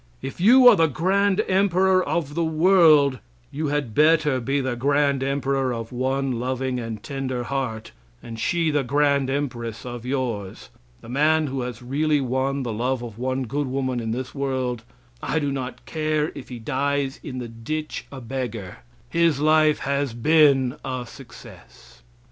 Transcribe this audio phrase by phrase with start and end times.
[0.19, 3.19] If you are the grand emperor of the world,
[3.51, 7.91] you had better be the grand emperor of one loving and tender heart,
[8.23, 10.71] and she the grand empress of yours.
[11.01, 14.81] The man who has really won the love of one good woman in this world,
[15.21, 18.77] I do not care if he dies in the ditch a beggar,
[19.07, 22.01] his life has been a success.